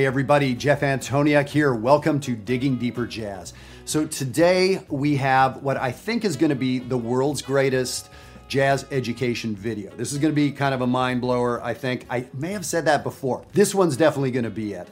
[0.00, 1.74] Hey everybody, Jeff Antoniuk here.
[1.74, 3.52] Welcome to Digging Deeper Jazz.
[3.84, 8.08] So today we have what I think is going to be the world's greatest
[8.48, 9.94] jazz education video.
[9.94, 12.06] This is going to be kind of a mind blower, I think.
[12.08, 13.44] I may have said that before.
[13.52, 14.88] This one's definitely going to be it.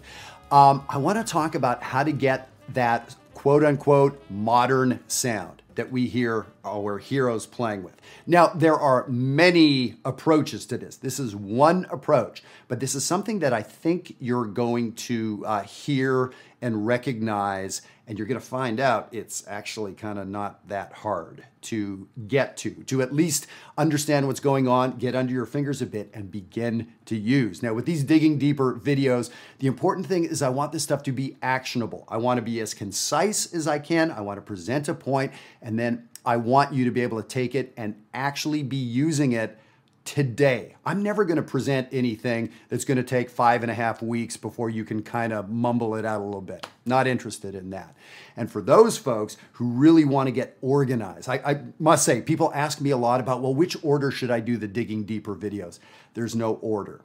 [0.51, 5.93] Um, I want to talk about how to get that quote unquote modern sound that
[5.93, 7.95] we hear our heroes playing with.
[8.27, 10.97] Now, there are many approaches to this.
[10.97, 15.63] This is one approach, but this is something that I think you're going to uh,
[15.63, 20.93] hear and recognize, and you're going to find out it's actually kind of not that
[20.93, 25.81] hard to get to, to at least understand what's going on, get under your fingers
[25.83, 27.63] a bit, and begin to use.
[27.63, 31.13] Now, with these digging deeper videos, the important thing is I want this stuff to
[31.13, 32.05] be actionable.
[32.09, 34.11] I want to be as concise as I can.
[34.11, 35.33] I want to present a point,
[35.63, 39.33] and then I want you to be able to take it and actually be using
[39.33, 39.59] it
[40.09, 40.75] today.
[40.87, 44.39] I'm never going to present anything that's going to take five and a half weeks
[44.39, 46.67] before you can kind of mumble it out a little bit.
[46.87, 47.95] Not interested in that.
[48.35, 52.51] And for those folks who really want to get organized, I, I, must say, people
[52.55, 55.79] ask me a lot about, well, which order should I do the digging deeper videos?
[56.15, 57.03] There's no order.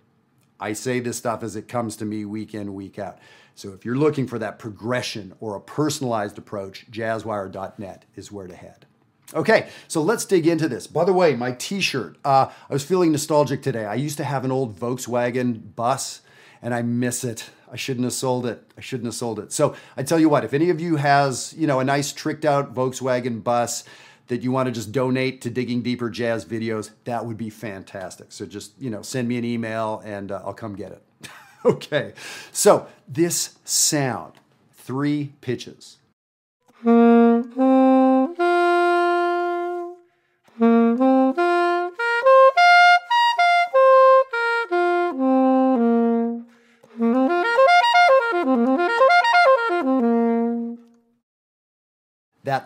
[0.58, 3.20] I say this stuff as it comes to me week in, week out.
[3.54, 8.56] So if you're looking for that progression or a personalized approach, jazzwire.net is where to
[8.56, 8.86] head.
[9.34, 10.86] Okay, so let's dig into this.
[10.86, 13.86] By the way, my t shirt, uh, I was feeling nostalgic today.
[13.86, 16.22] I used to have an old Volkswagen bus
[16.62, 17.50] and I miss it.
[17.72, 18.64] I shouldn't have sold it.
[18.78, 19.52] I shouldn't have sold it.
[19.52, 22.45] So I tell you what, if any of you has, you know, a nice tricked
[22.45, 23.84] out Volkswagen bus
[24.28, 28.31] that you want to just donate to digging deeper jazz videos, that would be fantastic.
[28.31, 31.03] So just, you know, send me an email and uh, I'll come get it.
[31.66, 32.14] okay.
[32.52, 34.34] So this sound,
[34.72, 35.97] three pitches.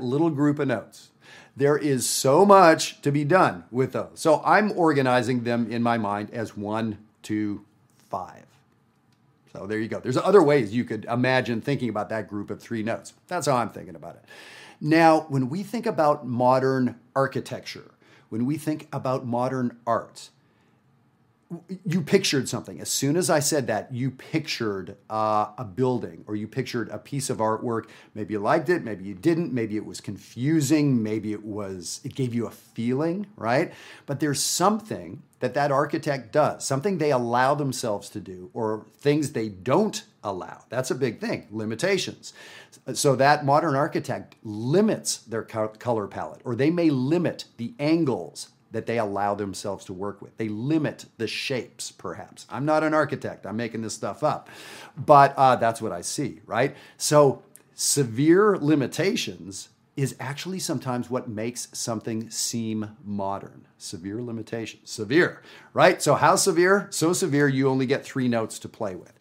[0.03, 1.09] Little group of notes.
[1.55, 4.11] There is so much to be done with those.
[4.15, 7.65] So I'm organizing them in my mind as one, two,
[8.09, 8.45] five.
[9.53, 9.99] So there you go.
[9.99, 13.13] There's other ways you could imagine thinking about that group of three notes.
[13.27, 14.25] That's how I'm thinking about it.
[14.79, 17.91] Now, when we think about modern architecture,
[18.29, 20.29] when we think about modern art,
[21.85, 22.81] you pictured something.
[22.81, 26.97] As soon as I said that, you pictured uh, a building or you pictured a
[26.97, 27.87] piece of artwork.
[28.13, 32.15] Maybe you liked it, maybe you didn't, maybe it was confusing, maybe it was it
[32.15, 33.73] gave you a feeling, right?
[34.05, 39.31] But there's something that that architect does, something they allow themselves to do or things
[39.31, 40.65] they don't allow.
[40.69, 42.33] That's a big thing, limitations.
[42.93, 48.85] So that modern architect limits their color palette or they may limit the angles that
[48.85, 50.37] they allow themselves to work with.
[50.37, 52.45] They limit the shapes, perhaps.
[52.47, 54.49] I'm not an architect, I'm making this stuff up,
[54.95, 56.75] but uh, that's what I see, right?
[56.95, 57.41] So,
[57.73, 63.67] severe limitations is actually sometimes what makes something seem modern.
[63.79, 64.91] Severe limitations.
[64.91, 65.41] Severe,
[65.73, 65.99] right?
[65.99, 66.87] So, how severe?
[66.91, 69.13] So severe you only get three notes to play with.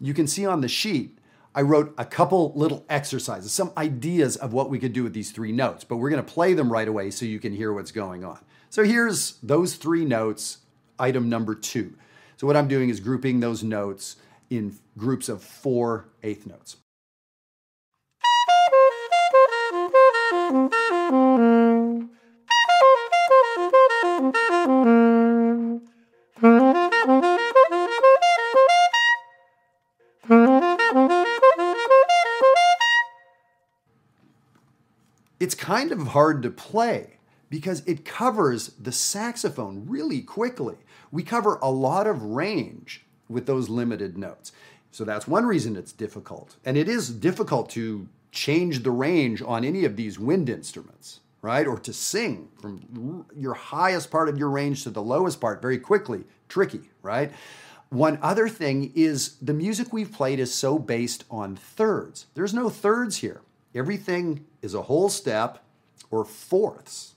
[0.00, 1.18] You can see on the sheet
[1.54, 5.32] I wrote a couple little exercises, some ideas of what we could do with these
[5.32, 8.24] three notes, but we're to play them right away so you can hear what's going
[8.24, 8.38] on.
[8.70, 10.58] So here's those three notes,
[10.98, 11.94] item number two.
[12.38, 14.16] So what I'm doing is grouping those notes
[14.48, 16.76] in groups of four eighth notes.
[35.42, 37.18] It's kind of hard to play
[37.50, 40.76] because it covers the saxophone really quickly.
[41.10, 44.52] We cover a lot of range with those limited notes.
[44.92, 46.58] So that's one reason it's difficult.
[46.64, 51.66] And it is difficult to change the range on any of these wind instruments, right?
[51.66, 55.78] Or to sing from your highest part of your range to the lowest part very
[55.78, 56.22] quickly.
[56.48, 57.32] Tricky, right?
[57.88, 62.26] One other thing is the music we've played is so based on thirds.
[62.34, 63.42] There's no thirds here.
[63.74, 65.64] Everything is a whole step
[66.10, 67.12] or fourths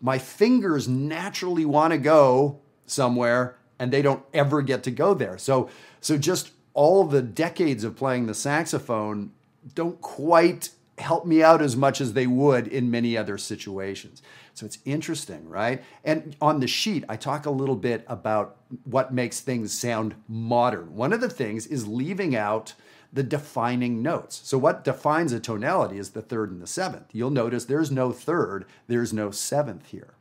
[0.00, 5.38] my fingers naturally want to go somewhere and they don't ever get to go there.
[5.38, 5.68] So
[6.00, 9.32] so just all the decades of playing the saxophone
[9.74, 14.20] don't quite help me out as much as they would in many other situations.
[14.54, 15.82] So it's interesting, right?
[16.04, 20.96] And on the sheet, I talk a little bit about what makes things sound modern.
[20.96, 22.74] One of the things is leaving out
[23.12, 24.40] the defining notes.
[24.44, 27.06] So, what defines a tonality is the third and the seventh.
[27.12, 30.14] You'll notice there's no third, there's no seventh here.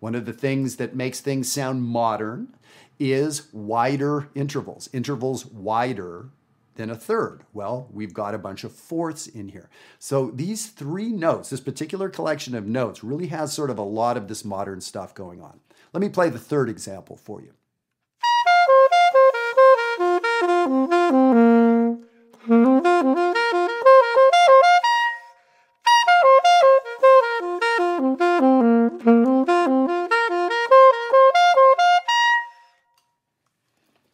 [0.00, 2.56] One of the things that makes things sound modern
[2.98, 6.30] is wider intervals, intervals wider
[6.74, 7.44] than a third.
[7.52, 9.68] Well, we've got a bunch of fourths in here.
[9.98, 14.16] So these three notes, this particular collection of notes, really has sort of a lot
[14.16, 15.60] of this modern stuff going on.
[15.92, 17.52] Let me play the third example for you.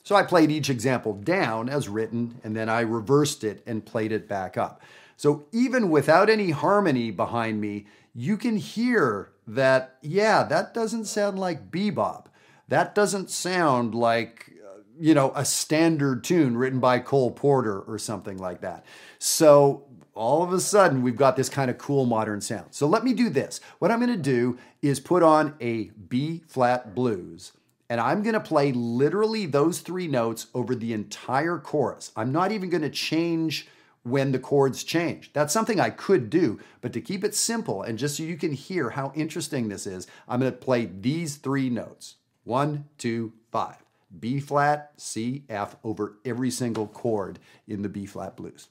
[0.08, 4.10] So I played each example down as written, and then I reversed it and played
[4.10, 4.80] it back up.
[5.18, 7.84] So even without any harmony behind me,
[8.14, 12.24] you can hear that, yeah, that doesn't sound like bebop.
[12.68, 17.98] That doesn't sound like, uh, you know, a standard tune written by Cole Porter or
[17.98, 18.86] something like that.
[19.18, 19.84] So
[20.14, 22.68] all of a sudden, we've got this kind of cool modern sound.
[22.70, 23.60] So let me do this.
[23.78, 27.52] What I'm going to do is put on a B flat blues
[27.88, 32.12] and I'm going to play literally those three notes over the entire chorus.
[32.16, 33.68] I'm not even going to change
[34.02, 35.32] when the chords change.
[35.32, 38.52] That's something I could do, but to keep it simple and just so you can
[38.52, 43.76] hear how interesting this is, I'm going to play these three notes one, two, five.
[44.18, 48.68] B flat, C, F over every single chord in the B flat blues.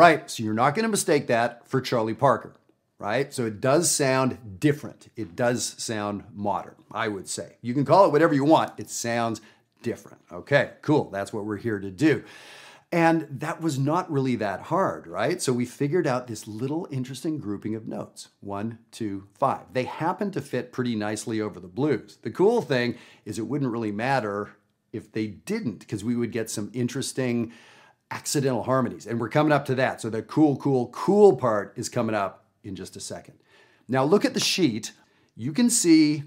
[0.00, 2.54] Right, so you're not going to mistake that for Charlie Parker,
[2.98, 3.34] right?
[3.34, 5.08] So it does sound different.
[5.14, 7.58] It does sound modern, I would say.
[7.60, 9.42] You can call it whatever you want, it sounds
[9.82, 10.22] different.
[10.32, 11.10] Okay, cool.
[11.10, 12.24] That's what we're here to do.
[12.90, 15.40] And that was not really that hard, right?
[15.42, 19.66] So we figured out this little interesting grouping of notes one, two, five.
[19.74, 22.16] They happen to fit pretty nicely over the blues.
[22.22, 24.56] The cool thing is it wouldn't really matter
[24.94, 27.52] if they didn't, because we would get some interesting
[28.10, 29.06] accidental harmonies.
[29.06, 30.00] And we're coming up to that.
[30.00, 33.34] So the cool, cool, cool part is coming up in just a second.
[33.88, 34.92] Now look at the sheet.
[35.36, 36.24] You can see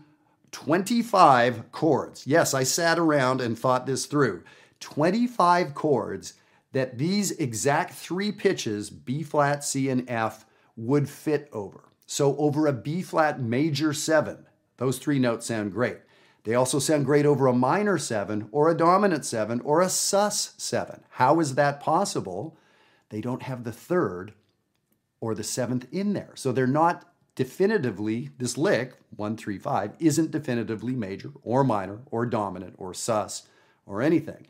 [0.51, 2.25] 25 chords.
[2.25, 4.44] Yes, I sat around and thought this through.
[4.80, 6.33] 25 chords
[6.74, 10.45] that these exact three pitches, B flat, C, and F,
[10.75, 11.89] would fit over.
[12.06, 14.45] So over a B flat major seven,
[14.77, 16.00] those three notes sound great.
[16.44, 20.54] They also sound great over a minor seven or a dominant seven or a sus
[20.57, 21.04] seven.
[21.12, 22.57] How is that possible?
[23.10, 24.34] They don't have the third
[25.22, 26.31] or the seventh in there.
[26.36, 27.06] So they're not
[27.36, 33.48] definitively, this lick, one, three, five, isn't definitively major or minor or dominant or sus
[33.86, 34.45] or anything.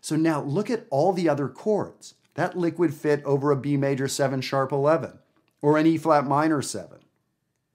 [0.00, 2.14] So now look at all the other chords.
[2.34, 5.18] That lick would fit over a B major 7 sharp 11,
[5.60, 6.98] or an E flat minor 7,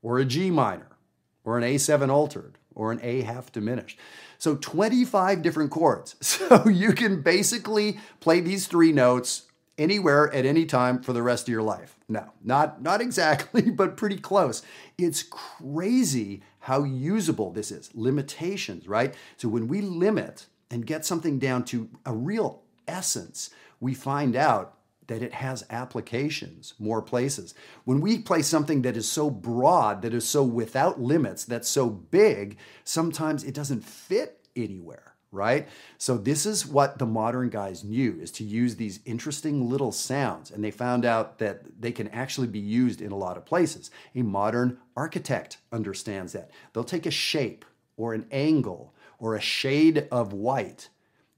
[0.01, 0.97] or a G minor,
[1.43, 3.99] or an A7 altered, or an A half diminished.
[4.37, 6.15] So 25 different chords.
[6.43, 9.43] So you can basically play these three notes
[9.77, 11.97] anywhere at any time for the rest of your life.
[12.07, 14.61] No, not not exactly, but pretty close.
[14.97, 17.89] It's crazy how usable this is.
[17.93, 19.13] Limitations, right?
[19.37, 23.49] So when we limit and get something down to a real essence,
[23.79, 24.77] we find out
[25.13, 27.53] that it has applications more places.
[27.85, 31.87] When we play something that is so broad, that is so without limits, that's so
[31.87, 35.67] big, sometimes it doesn't fit anywhere, right?
[35.99, 40.49] So this is what the modern guys knew is to use these interesting little sounds
[40.49, 43.91] and they found out that they can actually be used in a lot of places.
[44.15, 46.49] A modern architect understands that.
[46.73, 47.65] They'll take a shape
[47.97, 50.89] or an angle or a shade of white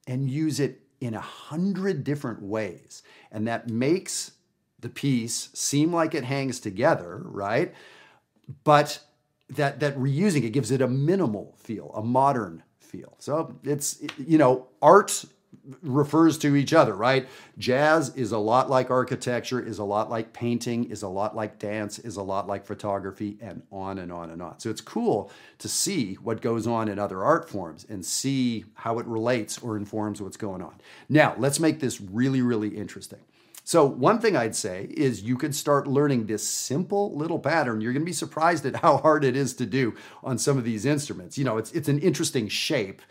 [0.07, 3.03] and use it in a hundred different ways.
[3.31, 4.31] And that makes
[4.79, 7.73] the piece seem like it hangs together, right?
[8.63, 8.99] But
[9.49, 13.15] that that reusing it gives it a minimal feel, a modern feel.
[13.19, 15.25] So it's you know, art
[15.81, 17.27] refers to each other, right?
[17.57, 21.59] Jazz is a lot like architecture, is a lot like painting, is a lot like
[21.59, 24.59] dance, is a lot like photography, and on and on and on.
[24.59, 28.99] So it's cool to see what goes on in other art forms and see how
[28.99, 30.75] it relates or informs what's going on.
[31.09, 33.19] Now, let's make this really, really interesting.
[33.67, 37.81] So, one thing I'd say is you could start learning this simple little pattern.
[37.81, 40.63] You're going to be surprised at how hard it is to do on some of
[40.63, 41.35] these instruments.
[41.35, 43.01] You know, it's, it's an interesting shape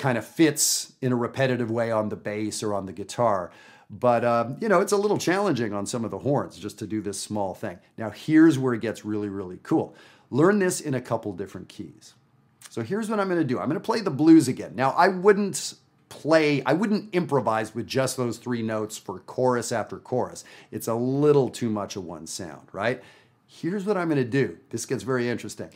[0.00, 3.52] kind of fits in a repetitive way on the bass or on the guitar.
[3.90, 6.86] But, uh, you know, it's a little challenging on some of the horns just to
[6.86, 7.78] do this small thing.
[7.98, 9.94] Now, here's where it gets really, really cool.
[10.30, 12.14] Learn this in a couple different keys.
[12.70, 13.58] So here's what I'm going to do.
[13.58, 14.72] I'm going to play the blues again.
[14.76, 15.74] Now, I wouldn't
[16.08, 20.44] play, I wouldn't improvise with just those three notes for chorus after chorus.
[20.70, 23.02] It's a little too much of one sound, right?
[23.46, 24.58] Here's what I'm to do.
[24.70, 25.70] This gets very interesting.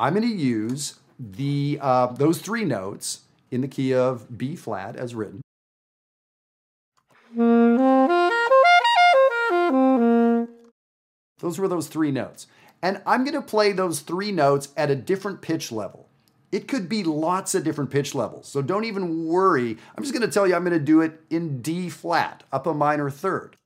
[0.00, 3.20] I'm to use the uh, those three notes
[3.50, 5.40] in the key of B flat as written.
[11.38, 12.46] Those were those three notes.
[12.82, 16.08] And I'm going to play those three notes at a different pitch level.
[16.52, 18.48] It could be lots of different pitch levels.
[18.48, 19.76] So don't even worry.
[19.96, 22.66] I'm just going to tell you I'm going to do it in D flat, up
[22.66, 23.56] a minor third.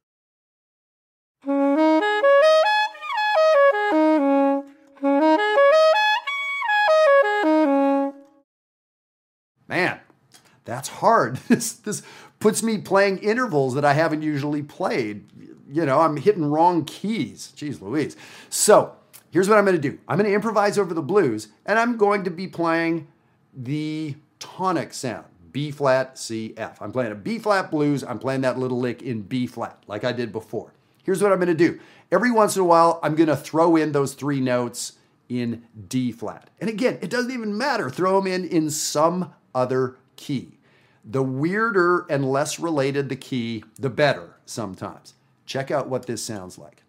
[10.64, 11.38] That's hard.
[11.48, 12.02] This, this
[12.40, 15.26] puts me playing intervals that I haven't usually played.
[15.70, 17.52] You know, I'm hitting wrong keys.
[17.56, 18.16] Jeez Louise.
[18.50, 18.94] So
[19.30, 21.96] here's what I'm going to do I'm going to improvise over the blues, and I'm
[21.96, 23.08] going to be playing
[23.54, 25.26] the tonic sound.
[25.52, 26.82] B flat, C, F.
[26.82, 28.02] I'm playing a B flat blues.
[28.02, 30.72] I'm playing that little lick in B flat, like I did before.
[31.04, 31.78] Here's what I'm going to do.
[32.10, 34.94] Every once in a while, I'm going to throw in those three notes
[35.28, 36.50] in D flat.
[36.60, 37.88] And again, it doesn't even matter.
[37.88, 40.58] Throw them in in some other key.
[41.04, 45.14] The weirder and less related the key, the better sometimes.
[45.44, 46.83] Check out what this sounds like.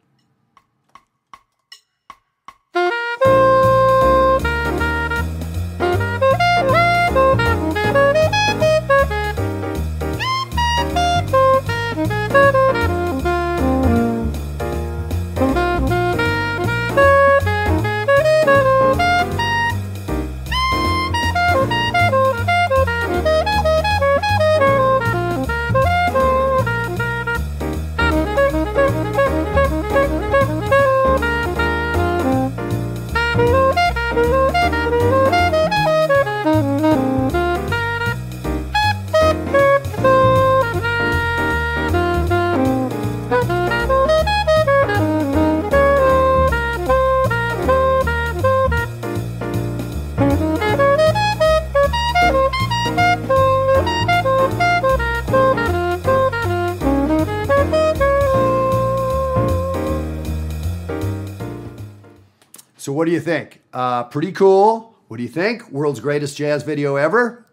[62.85, 63.61] So, what do you think?
[63.73, 64.95] Uh, pretty cool.
[65.07, 65.71] What do you think?
[65.71, 67.43] World's greatest jazz video ever?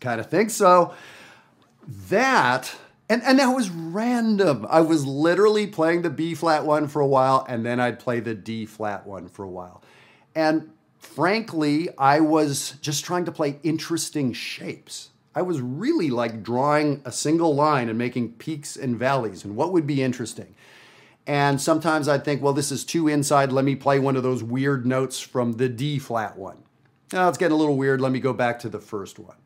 [0.00, 0.94] Kind of think so.
[2.08, 2.74] That,
[3.08, 4.66] and, and that was random.
[4.68, 8.18] I was literally playing the B flat one for a while, and then I'd play
[8.18, 9.80] the D flat one for a while.
[10.34, 15.10] And frankly, I was just trying to play interesting shapes.
[15.36, 19.72] I was really like drawing a single line and making peaks and valleys and what
[19.72, 20.56] would be interesting.
[21.30, 23.52] And sometimes I'd think, well, this is too inside.
[23.52, 26.64] Let me play one of those weird notes from the D flat one.
[27.12, 28.00] Now it's getting a little weird.
[28.00, 29.36] Let me go back to the first one.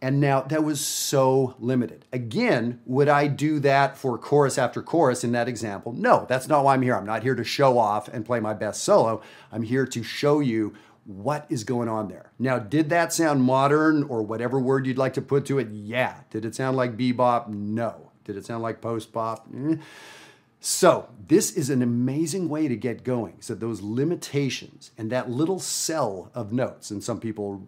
[0.00, 2.04] And now that was so limited.
[2.12, 5.92] Again, would I do that for chorus after chorus in that example?
[5.92, 6.94] No, that's not why I'm here.
[6.94, 9.20] I'm not here to show off and play my best solo.
[9.50, 12.30] I'm here to show you what is going on there.
[12.38, 15.66] Now, did that sound modern or whatever word you'd like to put to it?
[15.72, 16.20] Yeah.
[16.30, 17.48] Did it sound like bebop?
[17.48, 18.12] No.
[18.22, 19.48] Did it sound like post bop?
[19.52, 19.78] Eh.
[20.60, 23.36] So, this is an amazing way to get going.
[23.38, 27.64] So, those limitations and that little cell of notes, and some people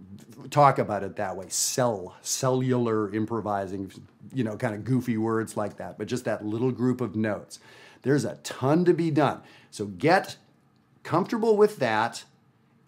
[0.51, 3.93] talk about it that way cell, cellular improvising,
[4.35, 7.61] you know, kind of goofy words like that, but just that little group of notes.
[8.03, 9.43] There's a ton to be done.
[9.71, 10.37] So, get
[11.05, 12.25] comfortable with that.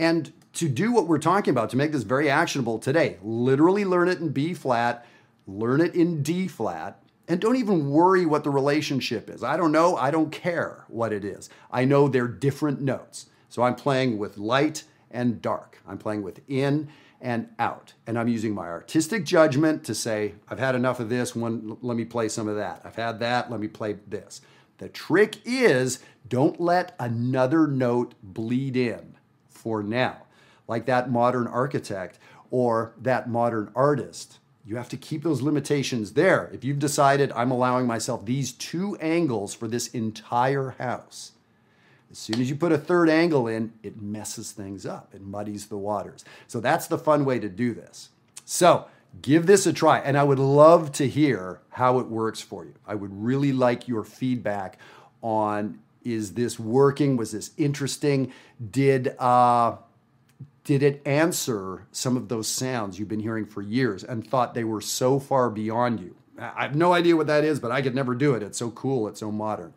[0.01, 4.09] And to do what we're talking about, to make this very actionable today, literally learn
[4.09, 5.07] it in B flat,
[5.47, 9.43] learn it in D flat, and don't even worry what the relationship is.
[9.43, 9.97] I don't know.
[9.97, 11.49] I don't care what it is.
[11.71, 13.27] I know they're different notes.
[13.49, 15.79] So I'm playing with light and dark.
[15.87, 16.89] I'm playing with in
[17.21, 17.95] and out.
[18.07, 21.37] And I'm using my artistic judgment to say, I've had enough of this.
[21.37, 22.83] One, let me play some of that.
[22.85, 23.51] I've had that.
[23.51, 24.41] Let me play this.
[24.79, 29.17] The trick is don't let another note bleed in
[29.49, 30.23] for now,
[30.67, 32.19] like that modern architect
[32.51, 36.51] or that modern artist you have to keep those limitations there.
[36.53, 41.33] If you've decided I'm allowing myself these two angles for this entire house,
[42.11, 45.15] as soon as you put a third angle in, it messes things up.
[45.15, 46.25] It muddies the waters.
[46.47, 48.11] So that's the fun way to do this.
[48.45, 48.87] So
[49.21, 49.99] give this a try.
[49.99, 52.75] And I would love to hear how it works for you.
[52.87, 54.79] I would really like your feedback
[55.23, 57.17] on is this working?
[57.17, 58.33] Was this interesting?
[58.71, 59.77] Did, uh,
[60.65, 64.65] did it answer some of those sounds you've been hearing for years and thought they
[64.65, 66.17] were so far beyond you?
[66.39, 68.43] I have no idea what that is, but I could never do it.
[68.43, 69.07] It's so cool.
[69.09, 69.75] It's so modern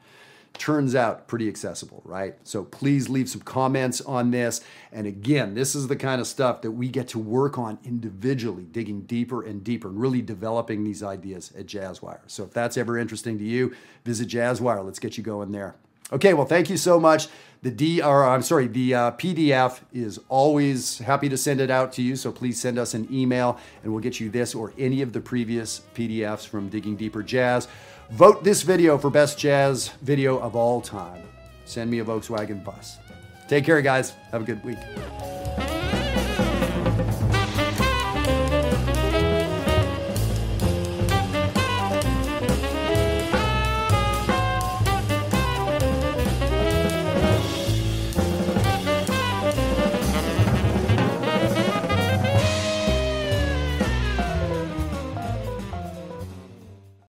[0.58, 2.36] turns out pretty accessible, right?
[2.44, 4.62] So please leave some comments on this.
[4.92, 8.64] And again, this is the kind of stuff that we get to work on individually,
[8.64, 12.22] digging deeper and deeper and really developing these ideas at Jazzwire.
[12.28, 14.84] So if that's ever interesting to you, visit Jazzwire.
[14.84, 15.76] Let's get you going there.
[16.14, 17.28] Okay, well, thank you so much.
[17.62, 21.92] The D, or I'm sorry, the uh, PDF is always happy to send it out
[21.94, 22.16] to you.
[22.16, 25.20] So please send us an email and we'll get you this or any of the
[25.20, 27.68] previous PDFs from Digging Deeper Jazz.
[28.12, 31.24] Vote this video for best jazz video of all time.
[31.66, 33.00] Send me a Volkswagen bus.
[33.48, 34.12] Take care, guys.
[34.32, 35.35] Have a good week.